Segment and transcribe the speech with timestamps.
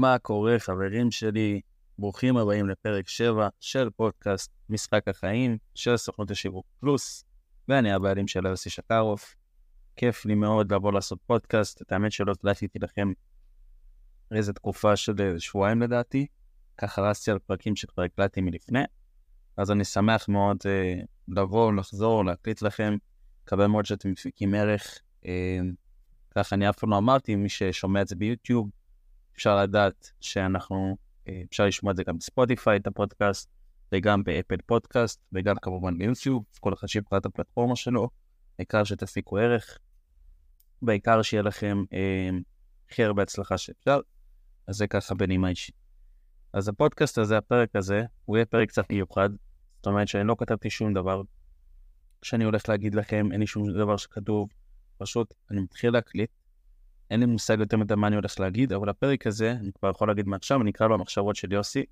[0.00, 1.60] מה קורה, חברים שלי?
[1.98, 7.24] ברוכים הבאים לפרק 7 של פודקאסט משחק החיים של סוכנות השיווק פלוס,
[7.68, 9.34] ואני הבעלים של יוסי שקרוף.
[9.96, 13.12] כיף לי מאוד לבוא לעשות פודקאסט, את האמת שלא תדעתי לכם
[14.34, 16.26] איזה תקופה של שבועיים לדעתי,
[16.78, 18.84] ככה רצתי על פרקים שכבר הקלטתי מלפני,
[19.56, 20.94] אז אני שמח מאוד אה,
[21.28, 22.96] לבוא, לחזור, להקליט לכם,
[23.44, 24.98] מקווה מאוד שאתם מפיקים ערך.
[25.26, 25.58] אה,
[26.34, 28.70] ככה אני אף פעם לא אמרתי, מי ששומע את זה ביוטיוב,
[29.40, 30.96] אפשר לדעת שאנחנו,
[31.28, 33.50] אה, אפשר לשמוע את זה גם בספוטיפיי, את הפודקאסט,
[33.92, 38.08] וגם באפל פודקאסט, וגם כמובן ביוטיוב, כל אחד שיבחר את הפלטפורמה שלו,
[38.58, 39.78] העיקר שתפיקו ערך,
[40.82, 42.28] בעיקר שיהיה לכם אה,
[42.90, 44.00] הכי הרבה הצלחה שאפשר,
[44.66, 45.74] אז זה ככה בנימה אישית.
[46.52, 49.30] אז הפודקאסט הזה, הפרק הזה, הוא יהיה פרק קצת מיוחד,
[49.76, 51.22] זאת אומרת שאני לא כתבתי שום דבר.
[52.20, 54.48] כשאני הולך להגיד לכם, אין לי שום דבר שכתוב,
[54.98, 56.30] פשוט אני מתחיל להקליט,
[57.10, 60.08] אין לי מושג יותר מדי מה אני הולך להגיד, אבל הפרק הזה, אני כבר יכול
[60.08, 61.84] להגיד מעכשיו, אני אקרא לו המחשבות של יוסי.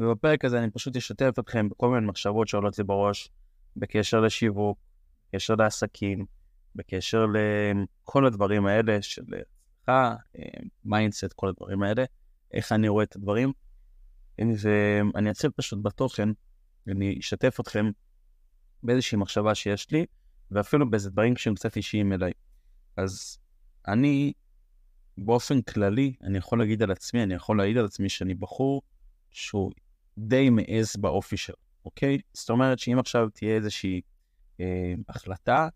[0.00, 3.28] ובפרק הזה אני פשוט אשתף אתכם בכל מיני מחשבות שעולות לי בראש,
[3.76, 4.78] בקשר לשיווק,
[5.28, 6.26] בקשר לעסקים,
[6.74, 10.14] בקשר לכל הדברים האלה של הצלחה,
[10.84, 12.04] mindset, כל הדברים האלה,
[12.52, 13.52] איך אני רואה את הדברים.
[14.38, 16.28] ואני אתחיל פשוט בתוכן,
[16.86, 17.90] ואני אשתף אתכם
[18.82, 20.06] באיזושהי מחשבה שיש לי,
[20.50, 22.32] ואפילו באיזה דברים שהם קצת אישיים אליי.
[22.96, 23.38] אז
[23.88, 24.32] אני,
[25.18, 28.82] באופן כללי, אני יכול להגיד על עצמי, אני יכול להעיד על עצמי שאני בחור
[29.30, 29.72] שהוא
[30.18, 32.18] די מעז באופי שלו, אוקיי?
[32.34, 34.00] זאת אומרת שאם עכשיו תהיה איזושהי
[34.60, 35.68] אה, החלטה,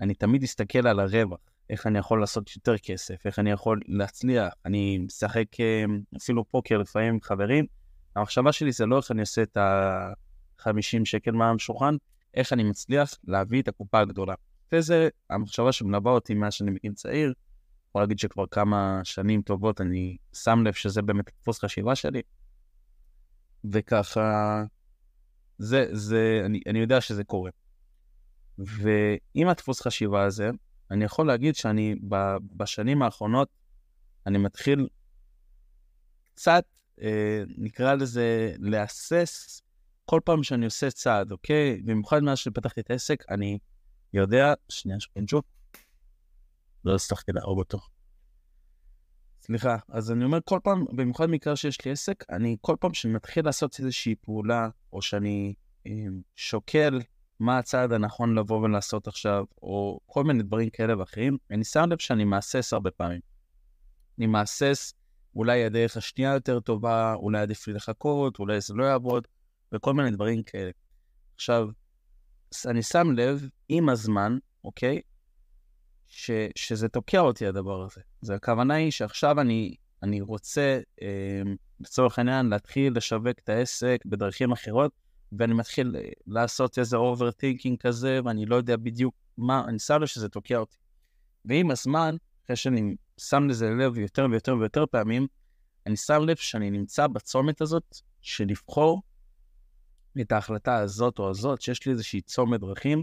[0.00, 1.38] אני תמיד אסתכל על הרווח,
[1.70, 4.52] איך אני יכול לעשות יותר כסף, איך אני יכול להצליח.
[4.64, 5.84] אני משחק אה,
[6.16, 7.66] אפילו פוקר לפעמים עם חברים,
[8.16, 11.96] המחשבה שלי זה לא איך אני עושה את ה-50 שקל מהשולחן,
[12.34, 14.34] איך אני מצליח להביא את הקופה הגדולה.
[14.72, 17.32] וזה המחשבה שמלווה אותי מאז שאני מגיל צעיר.
[17.88, 22.22] יכול להגיד שכבר כמה שנים טובות אני שם לב שזה באמת דפוס חשיבה שלי.
[23.72, 24.62] וככה,
[25.58, 27.50] זה, זה, אני, אני יודע שזה קורה.
[28.58, 30.50] ועם הדפוס חשיבה הזה,
[30.90, 32.16] אני יכול להגיד שאני ב,
[32.56, 33.48] בשנים האחרונות,
[34.26, 34.88] אני מתחיל
[36.34, 36.64] קצת,
[37.02, 39.62] אה, נקרא לזה, להסס
[40.04, 41.82] כל פעם שאני עושה צעד, אוקיי?
[41.84, 43.58] במיוחד מאז שפתחתי את העסק, אני
[44.20, 45.42] יודע, שנייה שפנצ'ו,
[46.84, 47.78] לא הצלחתי להרוג אותו.
[49.42, 53.14] סליחה, אז אני אומר כל פעם, במיוחד מקרה שיש לי עסק, אני כל פעם שאני
[53.14, 55.54] מתחיל לעשות איזושהי פעולה, או שאני
[55.86, 55.92] אה,
[56.36, 57.00] שוקל
[57.40, 62.00] מה הצעד הנכון לבוא ולעשות עכשיו, או כל מיני דברים כאלה ואחרים, אני שם לב
[62.00, 63.20] שאני מהסס הרבה פעמים.
[64.18, 64.94] אני מהסס,
[65.36, 69.28] אולי הדרך השנייה יותר טובה, אולי עדיף לי לחכות, אולי זה לא יעבוד,
[69.72, 70.70] וכל מיני דברים כאלה.
[71.34, 71.68] עכשיו,
[72.66, 75.00] אני שם לב עם הזמן, אוקיי?
[76.06, 78.00] ש, שזה תוקע אותי הדבר הזה.
[78.20, 81.42] זה הכוונה היא שעכשיו אני, אני רוצה, אה,
[81.80, 84.92] לצורך העניין, להתחיל לשווק את העסק בדרכים אחרות,
[85.38, 90.06] ואני מתחיל אה, לעשות איזה overthinking כזה, ואני לא יודע בדיוק מה, אני שם לב
[90.06, 90.76] שזה תוקע אותי.
[91.44, 95.26] ועם הזמן, אחרי שאני שם לזה לב יותר ויותר ויותר פעמים,
[95.86, 99.02] אני שם לב שאני נמצא בצומת הזאת של לבחור
[100.22, 103.02] את ההחלטה הזאת או הזאת, שיש לי איזושהי צומת דרכים,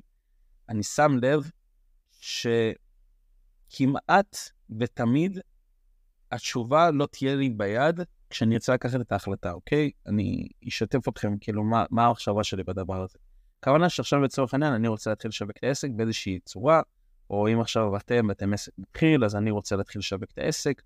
[0.69, 1.51] אני שם לב
[3.71, 4.37] שכמעט
[4.79, 5.39] ותמיד
[6.31, 7.99] התשובה לא תהיה לי ביד
[8.29, 9.91] כשאני ארצה לקחת את ההחלטה, אוקיי?
[10.07, 13.17] אני אשתף אתכם, כאילו, מה, מה המחשבה שלי בדבר הזה.
[13.59, 16.81] הכוונה שעכשיו לצורך העניין אני רוצה להתחיל לשווק את העסק באיזושהי צורה,
[17.29, 20.81] או אם עכשיו אתם, אתם עסק מתחיל, אז אני רוצה להתחיל לשווק את העסק.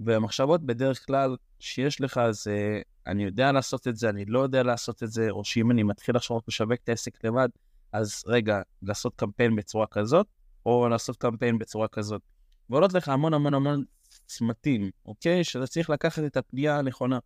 [0.00, 5.02] והמחשבות בדרך כלל שיש לך זה, אני יודע לעשות את זה, אני לא יודע לעשות
[5.02, 7.48] את זה, או שאם אני מתחיל עכשיו לשווק את העסק לבד,
[7.92, 10.26] אז רגע, לעשות קמפיין בצורה כזאת,
[10.66, 12.22] או לעשות קמפיין בצורה כזאת.
[12.70, 13.84] ועולות לך המון המון המון
[14.26, 15.44] צמתים, אוקיי?
[15.44, 17.18] שאתה צריך לקחת את הפנייה הנכונה.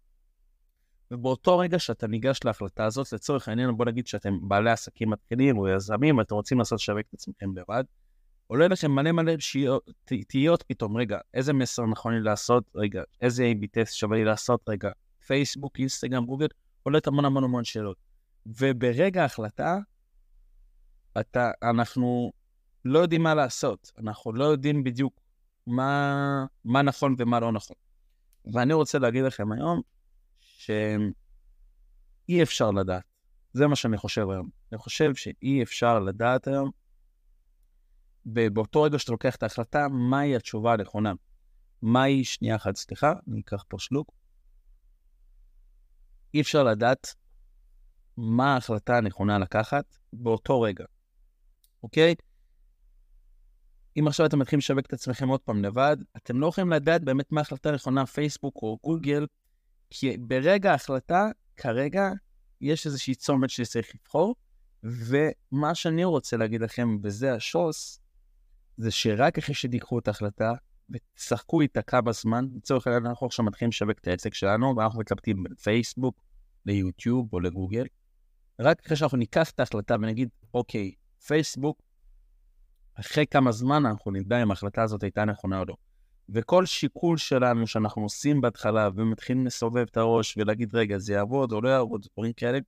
[1.10, 5.68] ובאותו רגע שאתה ניגש להחלטה הזאת, לצורך העניין, בוא נגיד שאתם בעלי עסקים מתחילים או
[5.68, 7.84] יזמים, ואתם רוצים לעשות לשווק את עצמכם לבד,
[8.46, 9.32] עולה לכם מלא מלא
[10.28, 14.68] תהיות פתאום, רגע, איזה מסר נכון לי לעשות, רגע, איזה A-B טסט שווה לי לעשות,
[14.68, 14.90] רגע,
[15.26, 16.46] פייסבוק, אינסטגרם, גוגל,
[16.82, 17.96] עולת המון המון המון שאלות.
[18.46, 19.78] וברגע ההחלטה,
[21.20, 22.32] אתה, אנחנו
[22.84, 25.20] לא יודעים מה לעשות, אנחנו לא יודעים בדיוק
[25.66, 27.76] מה, מה נכון ומה לא נכון.
[28.52, 29.80] ואני רוצה להגיד לכם היום
[30.40, 33.04] שאי אפשר לדעת.
[33.52, 34.48] זה מה שאני חושב היום.
[34.72, 36.70] אני חושב שאי אפשר לדעת היום
[38.26, 41.12] ובאותו רגע שאתה לוקח את ההחלטה, מהי התשובה הנכונה?
[41.82, 44.12] מהי, שנייה אחת, סליחה, אני אקח פה שלוק.
[46.34, 47.14] אי אפשר לדעת
[48.16, 50.84] מה ההחלטה הנכונה לקחת באותו רגע,
[51.82, 52.14] אוקיי?
[53.98, 57.32] אם עכשיו אתם מתחילים לשווק את עצמכם עוד פעם לבד, אתם לא יכולים לדעת באמת
[57.32, 59.26] מה ההחלטה הנכונה, פייסבוק או גוגל,
[59.90, 62.10] כי ברגע ההחלטה, כרגע,
[62.60, 64.34] יש איזושהי צומת שצריך לבחור,
[64.82, 68.00] ומה שאני רוצה להגיד לכם, וזה השוס,
[68.76, 70.52] זה שרק אחרי שתיקחו את ההחלטה
[70.90, 75.44] ותשחקו איתה כמה זמן, לצורך העניין אנחנו עכשיו מתחילים לשווק את העסק שלנו, ואנחנו מתלבטים
[75.46, 76.20] לפייסבוק,
[76.66, 77.84] ליוטיוב או לגוגל,
[78.60, 80.92] רק אחרי שאנחנו ניקח את ההחלטה ונגיד, אוקיי,
[81.26, 81.82] פייסבוק,
[83.00, 85.74] אחרי כמה זמן אנחנו נדע אם ההחלטה הזאת הייתה נכונה או לא.
[86.28, 91.60] וכל שיקול שלנו שאנחנו עושים בהתחלה ומתחילים לסובב את הראש ולהגיד, רגע, זה יעבוד או
[91.60, 92.58] לא יעבוד, דברים כאלה,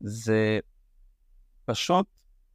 [0.00, 0.58] זה
[1.64, 2.06] פשוט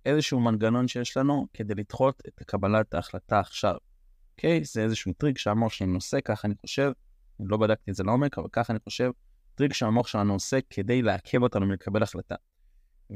[0.05, 3.75] איזשהו מנגנון שיש לנו כדי לדחות את קבלת ההחלטה עכשיו.
[4.31, 4.63] אוקיי?
[4.63, 6.91] זה איזשהו טריק שהמוח שלנו עושה, ככה אני חושב,
[7.39, 9.11] אני לא בדקתי את זה לעומק, אבל ככה אני חושב,
[9.55, 12.35] טריק שהמוח שלנו עושה כדי לעכב אותנו מלקבל החלטה.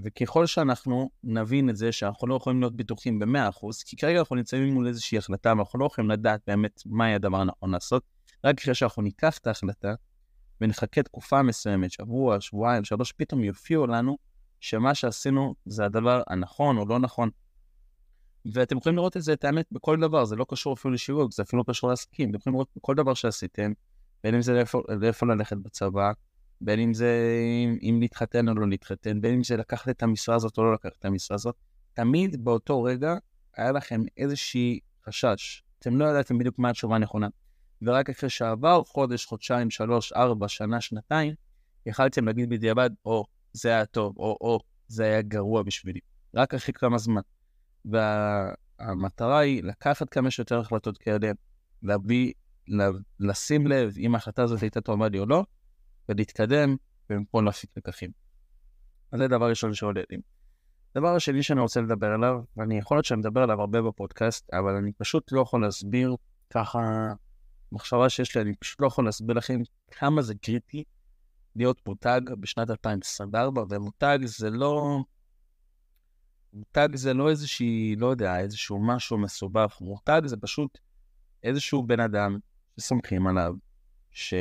[0.04, 4.74] וככל שאנחנו נבין את זה שאנחנו לא יכולים להיות בטוחים ב-100%, כי כרגע אנחנו נמצאים
[4.74, 8.04] מול איזושהי החלטה ואנחנו לא יכולים לדעת באמת מהי הדבר הנכון לעשות,
[8.44, 9.94] רק אחרי שאנחנו ניקח את ההחלטה
[10.62, 14.18] ונחכה תקופה מסוימת, שבוע, שבועיים, שלוש, פתאום יופיעו לנו
[14.60, 17.30] שמה שעשינו זה הדבר הנכון או לא נכון.
[18.54, 21.44] ואתם יכולים לראות את זה, את האמת, בכל דבר, זה לא קשור אפילו לשיווק, זה
[21.44, 23.72] אפילו לא קשור לעסקים, אתם יכולים לראות בכל דבר שעשיתם,
[24.24, 26.12] בין אם זה לאיפה, לאיפה ללכת בצבא,
[26.62, 27.30] בין אם זה
[27.63, 30.74] אם, אם להתחתן או לא להתחתן, בין אם זה לקחת את המשרה הזאת או לא
[30.74, 31.56] לקחת את המשרה הזאת,
[31.94, 33.16] תמיד באותו רגע
[33.58, 35.63] היה לכם איזושהי חשש.
[35.80, 37.28] אתם לא ידעתם בדיוק מה התשובה הנכונה.
[37.81, 41.34] ורק אחרי שעבר חודש, חודשיים, שלוש, ארבע, שנה, שנתיים,
[41.86, 43.25] יכלתם להגיד בדיעבד, או,
[43.56, 46.00] זה היה טוב, או, או, זה היה גרוע בשבילי.
[46.36, 47.22] רק אחרי כמה זמן.
[47.86, 51.31] והמטרה היא לקחת כמה שיותר החלטות כאלה,
[51.84, 52.34] להביא,
[53.19, 55.44] לשים לב אם ההחלטה הזאת הייתה טובה לי או לא,
[56.10, 56.75] ולהתקדם,
[57.10, 58.12] ומפה להפיק לקחים.
[59.12, 60.18] אז זה דבר ראשון שעולה לי.
[60.96, 64.75] דבר השני שאני רוצה לדבר עליו, ואני יכול להיות שאני מדבר עליו הרבה בפודקאסט, אבל
[64.75, 66.16] אני פשוט לא יכול להסביר
[66.50, 66.80] ככה,
[67.72, 69.62] מחשבה שיש לי, אני פשוט לא יכול להסביר לכם
[69.92, 70.84] כמה זה קריטי
[71.56, 75.00] להיות מותג בשנת 2024, ומותג זה לא...
[76.54, 80.78] מותג זה לא איזושהי, לא יודע, איזשהו משהו מסובך, מותג זה פשוט
[81.44, 82.38] איזשהו בן אדם
[82.80, 83.54] שסומכים עליו,
[84.12, 84.34] ש...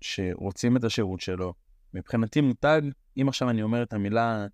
[0.00, 1.54] שרוצים את השירות שלו.
[1.94, 2.82] מבחינתי מותג,
[3.16, 4.46] אם עכשיו אני אומר את המילה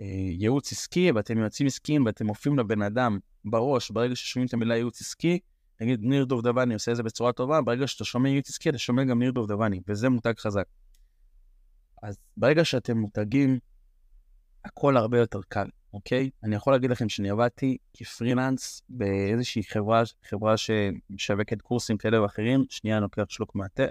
[0.00, 0.06] אה,
[0.38, 5.00] ייעוץ עסקי, ואתם יועצים עסקיים ואתם מופיעים לבן אדם בראש, ברגע ששומעים את המילה ייעוץ
[5.00, 5.38] עסקי,
[5.80, 9.18] נגיד ניר דובדבני עושה את זה בצורה טובה, ברגע שאתה שומע עסקי, אתה שומע גם
[9.18, 10.64] ניר דובדבני, וזה מותג חזק.
[12.02, 13.58] אז ברגע שאתם מותגים,
[14.64, 16.30] הכל הרבה יותר קל, אוקיי?
[16.42, 22.96] אני יכול להגיד לכם שאני עבדתי כפרילנס באיזושהי חברה, חברה שמשווקת קורסים כאלה ואחרים, שנייה
[22.96, 23.84] אני לוקח שלוק מעטה.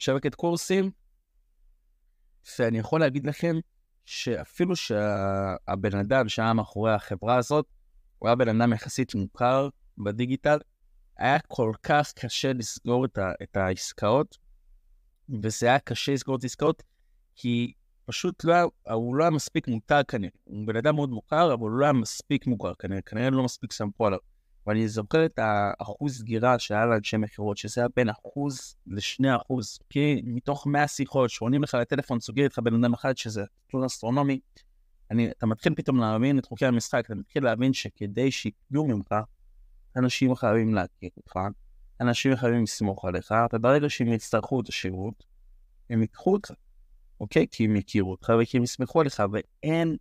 [0.00, 0.90] משווקת קורסים,
[2.58, 3.56] ואני יכול להגיד לכם
[4.04, 7.66] שאפילו שהבן אדם שהיה מאחורי החברה הזאת,
[8.18, 9.68] הוא היה בן אדם יחסית מוכר
[9.98, 10.58] בדיגיטל,
[11.18, 14.38] היה כל כך קשה לסגור את, ה, את העסקאות,
[15.42, 16.82] וזה היה קשה לסגור את העסקאות,
[17.36, 17.72] כי
[18.04, 20.32] פשוט לא היה, הוא לא היה מספיק מותג כנראה.
[20.44, 23.72] הוא בן אדם מאוד מוכר, אבל הוא לא היה מספיק מוכר כנראה, כנראה לא מספיק
[23.72, 24.18] סמכו עליו.
[24.66, 30.22] ואני זוכר את האחוז סגירה שהיה לאנשי מכירות, שזה היה בין אחוז לשני אחוז, כי
[30.24, 34.40] מתוך 100 שיחות שעונים לך לטלפון, סוגר איתך בן אדם אחד, שזה נתון אסטרונומי,
[35.10, 39.14] אני, אתה מתחיל פתאום להבין את חוקי המשחק, אתה מתחיל להבין שכדי שיקנו ממך,
[39.96, 41.38] אנשים חייבים להכיר אותך,
[42.00, 45.24] אנשים חייבים לסמוך עליך, וברגע שהם יצטרכו את השירות,
[45.90, 46.50] הם ייקחו אותך,
[47.20, 47.46] אוקיי?
[47.50, 49.96] כי הם יכירו אותך וכי הם יסמכו עליך, ואין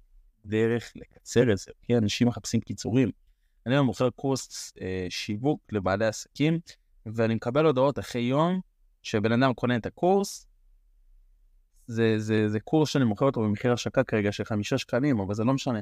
[0.46, 3.12] דרך לקצר את זה, כי אנשים מחפשים קיצורים.
[3.66, 6.60] אני היום מוכר קורס אה, שיווק לבעלי עסקים,
[7.06, 8.62] ואני מקבל הודעות אחרי יום
[9.04, 10.48] שבן אדם קונה את הקורס,
[11.88, 15.44] זה, זה, זה קורס שאני מוכר אותו במחיר השקה כרגע של חמישה שקלים, אבל זה
[15.44, 15.80] לא משנה.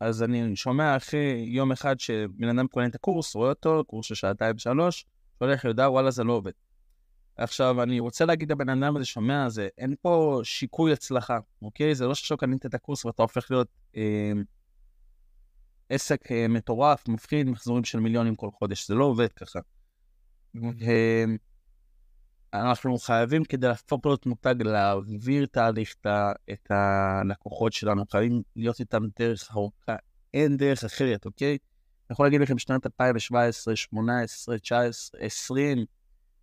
[0.00, 4.14] אז אני שומע אחרי יום אחד שבן אדם קונה את הקורס, רואה אותו, קורס של
[4.14, 5.04] שעתיים שלוש,
[5.38, 6.52] שולח יודע, וואלה זה לא עובד.
[7.36, 11.94] עכשיו, אני רוצה להגיד לבן אדם הזה, שומע, זה, אין פה שיקוי הצלחה, אוקיי?
[11.94, 14.32] זה לא שעכשיו קנית את הקורס ואתה הופך להיות אה,
[15.88, 19.60] עסק אה, מטורף, מפחיד, מחזורים של מיליונים כל חודש, זה לא עובד ככה.
[20.56, 21.24] אה,
[22.54, 25.94] אנחנו חייבים כדי להפוך להיות מותג, להעביר תהליך
[26.52, 29.96] את הלקוחות שלנו, חייבים להיות איתם דרך ארוכה,
[30.34, 31.50] אין דרך אחרת, אוקיי?
[31.50, 35.84] אני יכול להגיד לכם שנת 2017, 2018, 2019, 2020,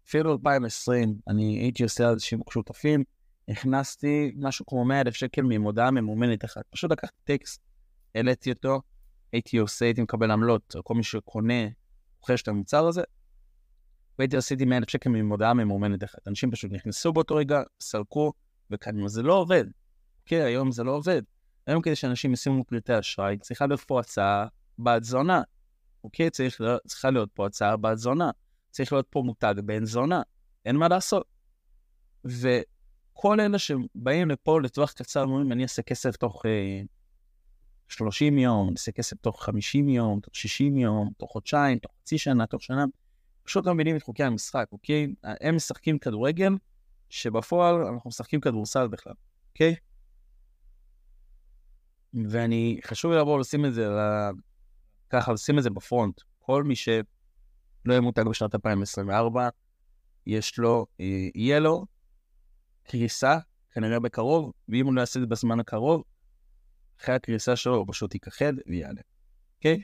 [0.08, 3.04] אפילו 2020, אני הייתי עושה שיווק שותפים,
[3.48, 6.64] הכנסתי משהו כמו 100 אלף שקל ממודעה ממומנת אחת.
[6.70, 7.62] פשוט לקחתי טקסט,
[8.16, 8.82] העליתי אותו,
[9.32, 11.64] הייתי עושה, הייתי מקבל עמלות, כל מי שקונה,
[12.20, 13.02] רוכש את המוצר הזה,
[14.20, 16.28] והייתי עשיתי 100 אלף שקל ממודעה ממומנת אחת.
[16.28, 18.34] אנשים פשוט נכנסו באותו רגע, סרקו
[18.72, 19.10] וקנו.
[19.10, 19.64] זה לא עובד.
[20.26, 21.22] כן, היום זה לא עובד.
[21.68, 24.48] היום כדי שאנשים ישימו פרטי אשראי, צריכה להיות פה הצעה
[24.80, 25.42] בת זונה.
[26.04, 26.30] אוקיי?
[26.30, 28.32] צריך, צריכה להיות פה הצעה בת זונה.
[28.72, 30.22] צריך להיות פה מותג בן זונה.
[30.66, 31.26] אין מה לעשות.
[32.26, 36.82] וכל אלה שבאים לפה לטווח קצר, אומרים, אני אעשה כסף תוך אה,
[37.88, 42.18] 30 יום, אני אעשה כסף תוך 50 יום, תוך 60 יום, תוך חודשיים, תוך חצי
[42.18, 42.86] שנה, תוך שנה.
[43.44, 45.08] פשוט לא מבינים את חוקי המשחק, אוקיי?
[45.24, 46.54] הם משחקים כדורגל,
[47.10, 49.14] שבפועל אנחנו משחקים כדורסל בכלל,
[49.50, 49.76] אוקיי?
[52.30, 53.88] ואני, חשוב לי לבוא לשים את זה,
[55.10, 56.22] ככה, לשים את זה בפרונט.
[56.40, 57.04] כל מי שלא
[57.90, 59.50] יהיה מותג בשנת 2024,
[60.26, 61.86] יש לו, אה, יהיה לו
[62.84, 63.38] קריסה,
[63.72, 66.04] כנראה בקרוב, ואם הוא לא יעשה את זה בזמן הקרוב,
[67.02, 69.02] אחרי הקריסה שלו הוא פשוט ייכחד ויעלה,
[69.58, 69.82] אוקיי?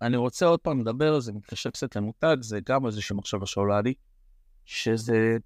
[0.00, 3.94] ואני רוצה עוד פעם לדבר זה, מתקשר קצת למותג, זה גם איזושהי מחשבה שעולה לי,
[4.64, 5.36] שזה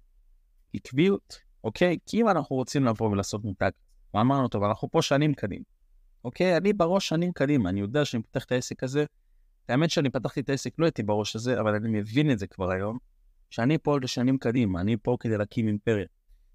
[0.73, 1.97] עקביות, אוקיי?
[2.05, 3.69] כי אם אנחנו רוצים לבוא ולעשות מותג,
[4.13, 5.63] ואמרנו, טוב, אנחנו פה שנים קדימה,
[6.23, 6.57] אוקיי?
[6.57, 9.05] אני בראש שנים קדימה, אני יודע שאני פותח את העסק הזה.
[9.69, 12.71] האמת שאני פתחתי את העסק, לא הייתי בראש הזה, אבל אני מבין את זה כבר
[12.71, 12.97] היום,
[13.49, 16.05] שאני פה לשנים קדימה, אני פה כדי להקים אימפריה.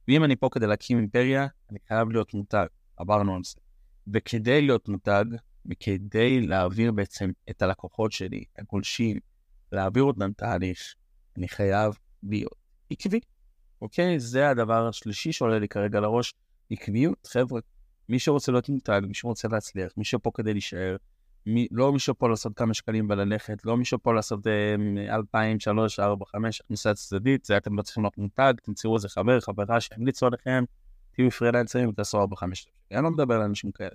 [0.09, 2.67] ואם אני פה כדי להקים אימפריה, אני חייב להיות מותג,
[2.97, 3.55] עברנו על זה.
[4.15, 5.25] וכדי להיות מותג,
[5.67, 9.19] וכדי להעביר בעצם את הלקוחות שלי, הגולשים,
[9.73, 10.95] להעביר אותם תהליך,
[11.37, 12.55] אני חייב להיות
[12.91, 13.21] עקבי,
[13.83, 14.21] אוקיי?
[14.21, 16.35] זה הדבר השלישי שעולה לי כרגע לראש,
[16.71, 17.27] עקביות.
[17.27, 17.61] חבר'ה,
[18.09, 20.97] מי שרוצה להיות מותג, מי שרוצה להצליח, מי שפה כדי להישאר,
[21.47, 26.01] מי, לא מי שפה לעשות כמה שקלים וללכת, לא מי שפה לעשות אה, אלפיים, שלוש,
[26.01, 30.27] ארבע, חמש, הכניסה צדדית, זה אתם לא צריכים להיות מותג, תמצאו איזה חבר, חברה שימליצו
[30.27, 30.65] עליכם,
[31.11, 32.67] תהיו פרילנסרים ותעשו ארבע, חמש.
[32.91, 33.91] אני לא מדבר על אנשים כאלה.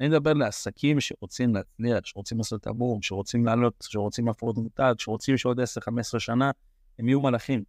[0.00, 5.60] אני מדבר לעסקים שרוצים להצליח, שרוצים לעשות עבור, שרוצים לעלות, שרוצים להפרות מותג, שרוצים שעוד
[5.60, 6.50] 10-15 שנה
[6.98, 7.64] הם יהיו מלאכים.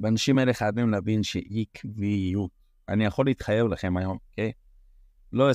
[0.00, 2.50] והאנשים האלה חייבים להבין שעקביות.
[2.88, 4.52] אני יכול להתחייב לכם היום, אוקיי?
[5.32, 5.52] לא 10-15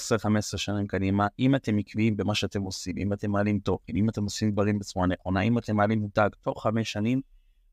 [0.57, 4.51] שנים קדימה, אם אתם עקביים במה שאתם עושים, אם אתם מעלים תוכן, אם אתם עושים
[4.51, 7.21] דברים בצורה נכונה, אם אתם מעלים מותג תוך חמש שנים,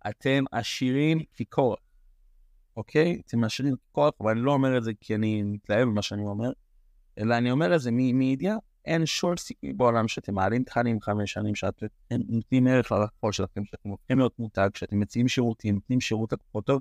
[0.08, 1.78] אתם עשירים ככוח,
[2.76, 3.20] אוקיי?
[3.26, 6.50] אתם עשירים ככוח, ואני לא אומר את זה כי אני מתלהב במה שאני אומר,
[7.18, 11.54] אלא אני אומר את זה מידיעה, אין שום סיכוי בעולם שאתם מעלים תכנים חמש שנים,
[11.54, 16.66] שאתם נותנים ערך ללקוחות שלכם, שאתם הופכים להיות מותג, שאתם מציעים שירותים, נותנים שירות לקוחות
[16.66, 16.80] טוב,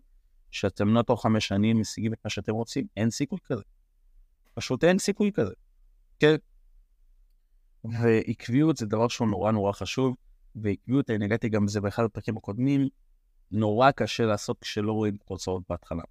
[0.51, 3.63] שאתם לא תוך חמש שנים משיגים את מה שאתם רוצים, אין סיכוי כזה.
[4.53, 5.53] פשוט אין סיכוי כזה.
[6.19, 6.35] כן?
[7.83, 10.15] ועקביות זה דבר שהוא נורא נורא חשוב,
[10.55, 12.87] ועקביות, אני נגעתי גם בזה באחד הפרקים הקודמים,
[13.51, 16.03] נורא קשה לעשות כשלא רואים תוצאות בהתחלה.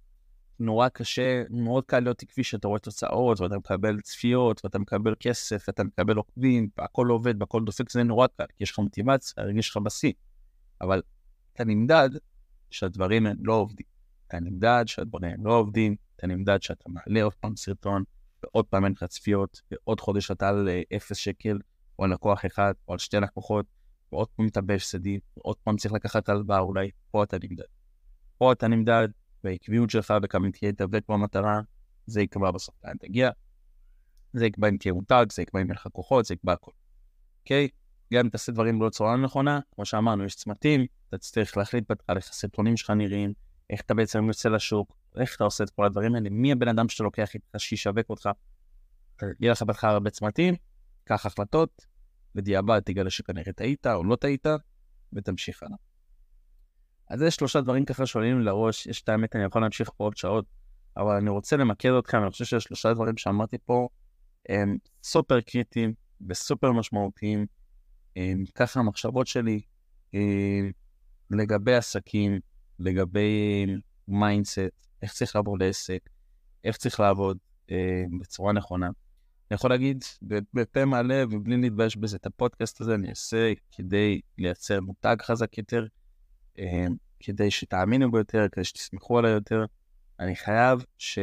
[0.59, 5.65] נורא קשה, מאוד קל להיות עקבי שאתה רואה תוצאות, ואתה מקבל צפיות, ואתה מקבל כסף,
[5.67, 9.69] ואתה מקבל עוקבים, והכל עובד, והכל דופק, זה נורא קל, כי יש לך מוטיבציה, יש
[9.69, 10.13] לך בשיא.
[10.81, 11.01] אבל
[11.53, 12.09] אתה נמדד
[12.69, 13.85] שהדברים לא עובדים.
[14.27, 18.03] אתה נמדד שהדברים לא עובדים, אתה נמדד שאתה מעלה עוד פעם סרטון,
[18.43, 21.59] ועוד פעם אין לך צפיות, ועוד חודש אתה על אה, אפס שקל,
[21.99, 23.65] או על לקוח אחד, או על שתי לקוחות,
[24.11, 27.65] ועוד פעם אתה בהפסדים, ועוד פעם צריך לקחת הלוואה, אולי פה אתה נמדד.
[28.37, 29.07] פה אתה נמדד,
[29.43, 31.61] והעקביות שלך, וכמה תהיה דבק במטרה,
[32.05, 33.29] זה יקבע בסוף לאן תגיע.
[34.33, 36.71] זה יקבע אם תהיה מותג, זה יקבע אם יהיה לך כוחות, זה יקבע הכל.
[37.39, 37.67] אוקיי?
[38.13, 42.29] גם אם תעשה דברים בצורה נכונה, כמו שאמרנו, יש צמתים, אתה צריך להחליט בהתחלה איך
[42.29, 43.33] הסרטונים שלך נראים,
[43.69, 46.89] איך אתה בעצם יוצא לשוק, איך אתה עושה את כל הדברים האלה, מי הבן אדם
[46.89, 48.29] שאתה לוקח איתך שישווק אותך.
[49.39, 50.55] יהיה לך בהתחלה הרבה צמתים,
[51.03, 51.85] קח החלטות,
[52.35, 54.45] בדיעבד תגלה שכנראה טעית או לא טעית,
[55.13, 55.86] ותמשיך הלאה.
[57.09, 60.03] אז יש שלושה דברים ככה שעולים לי לראש, יש את האמת, אני יכול להמשיך פה
[60.03, 60.45] עוד שעות,
[60.97, 63.87] אבל אני רוצה למקד אתכם, אני חושב שהשלושה דברים שאמרתי פה
[64.49, 65.93] הם סופר קריטיים
[66.29, 67.45] וסופר משמעותיים.
[68.15, 69.61] הם, ככה המחשבות שלי
[70.13, 70.71] הם,
[71.31, 72.39] לגבי עסקים,
[72.79, 73.65] לגבי
[74.07, 74.59] mindset,
[75.01, 76.09] איך צריך לעבור לעסק,
[76.63, 77.37] איך צריך לעבוד
[77.71, 78.85] אה, בצורה נכונה.
[78.85, 80.03] אני יכול להגיד
[80.53, 85.81] בפה מלא ובלי להתבייש בזה, את הפודקאסט הזה אני אעשה כדי לייצר מותג חזק יותר,
[85.81, 85.87] אה,
[87.19, 89.65] כדי שתאמינו בו יותר, כדי שתסמכו עליי יותר.
[90.19, 91.19] אני חייב ש...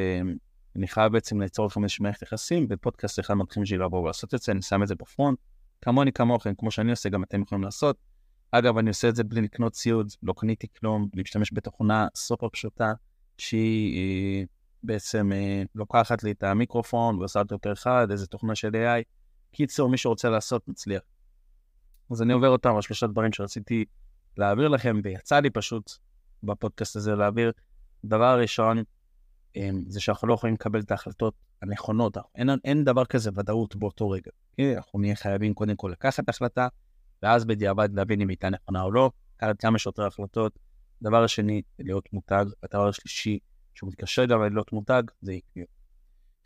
[0.77, 4.43] אני חייב בעצם ליצור לכם איזושהי מערכת יחסים, ופודקאסט אחד מתחילים בשביל לבוא ולעשות את
[4.43, 5.39] זה, אני שם את זה בפרונט.
[5.81, 7.97] כמוני כמוכם, כמו שאני עושה, גם אתם יכולים לעשות.
[8.51, 12.93] אגב, אני עושה את זה בלי לקנות ציוד, לא קניתי כלום, להשתמש בתוכנה סופר פשוטה,
[13.39, 14.45] שהיא אה,
[14.83, 19.03] בעצם אה, לוקחת לי את המיקרופון ועושה אותו יותר אחד, איזה תוכנה של AI.
[19.53, 21.03] קיצור, מי שרוצה לעשות, מצליח.
[22.11, 23.85] אז אני עובר אותם על שלושה דברים שרציתי
[24.37, 25.93] להעביר לכם, ויצא לי פשוט
[26.43, 27.53] בפודקאסט הזה להעביר.
[28.05, 28.79] דבר ראשון,
[29.57, 32.17] אה, זה שאנחנו לא יכולים לקבל את ההחלטות הנכונות.
[32.35, 34.31] אין, אין דבר כזה ודאות באותו רגע.
[34.77, 36.69] אנחנו נהיה חייבים קודם כל לקחת החלטה,
[37.23, 40.59] ואז בדיעבד להבין אם הייתה נכונה או לא, לקחת כמה שיותר החלטות.
[41.03, 42.45] דבר שני, להיות מותג.
[42.63, 43.39] הדבר השלישי,
[43.75, 45.69] שהוא מתקשר גם להיות מותג, זה עקביות.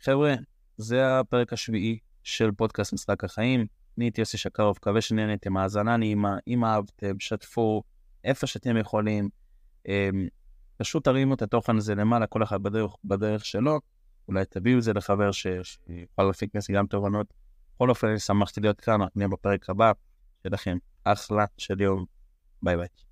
[0.01, 0.35] חבר'ה,
[0.77, 3.65] זה הפרק השביעי של פודקאסט משחק החיים.
[3.99, 7.83] אני הייתי יוסי שקרוב, מקווה שנהנתם, האזנה נעימה, אם אהבתם, שתפו,
[8.23, 9.29] איפה שאתם יכולים.
[9.87, 10.27] אמ,
[10.77, 13.79] פשוט תרימו את התוכן הזה למעלה, כל אחד בדרך, בדרך שלו.
[14.27, 17.33] אולי תביאו את זה לחבר שיוכל להפיק מסי גם תובנות.
[17.75, 19.91] בכל אופן, שמחתי להיות כאן, נהיה בפרק הבא.
[20.41, 22.05] שיהיה לכם אחלה של יום.
[22.63, 23.08] ביי ביי.